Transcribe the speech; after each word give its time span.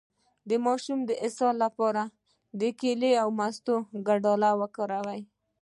د 0.49 0.51
ماشوم 0.65 0.99
د 1.09 1.11
اسهال 1.25 1.55
لپاره 1.65 2.03
د 2.59 2.61
کیلې 2.79 3.13
او 3.23 3.27
مستو 3.39 3.75
ګډول 4.07 4.43
وکاروئ 4.61 5.21